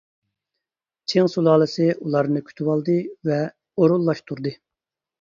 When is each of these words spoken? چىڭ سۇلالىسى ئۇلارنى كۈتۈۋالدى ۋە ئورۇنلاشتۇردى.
چىڭ 1.13 1.29
سۇلالىسى 1.33 1.87
ئۇلارنى 1.99 2.43
كۈتۈۋالدى 2.49 2.99
ۋە 3.31 3.41
ئورۇنلاشتۇردى. 3.79 4.61